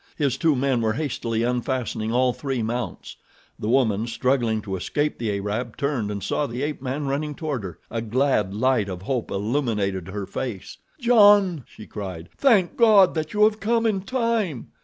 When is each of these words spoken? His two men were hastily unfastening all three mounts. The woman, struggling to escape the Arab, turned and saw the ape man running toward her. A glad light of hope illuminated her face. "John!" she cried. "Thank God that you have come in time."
His 0.17 0.35
two 0.35 0.55
men 0.55 0.81
were 0.81 0.93
hastily 0.93 1.43
unfastening 1.43 2.11
all 2.11 2.33
three 2.33 2.63
mounts. 2.63 3.17
The 3.59 3.69
woman, 3.69 4.07
struggling 4.07 4.59
to 4.63 4.75
escape 4.75 5.19
the 5.19 5.29
Arab, 5.37 5.77
turned 5.77 6.09
and 6.09 6.23
saw 6.23 6.47
the 6.47 6.63
ape 6.63 6.81
man 6.81 7.05
running 7.05 7.35
toward 7.35 7.63
her. 7.63 7.77
A 7.91 8.01
glad 8.01 8.51
light 8.51 8.89
of 8.89 9.03
hope 9.03 9.29
illuminated 9.29 10.07
her 10.07 10.25
face. 10.25 10.77
"John!" 10.99 11.65
she 11.67 11.85
cried. 11.85 12.29
"Thank 12.35 12.77
God 12.77 13.13
that 13.13 13.33
you 13.33 13.43
have 13.43 13.59
come 13.59 13.85
in 13.85 14.01
time." 14.01 14.71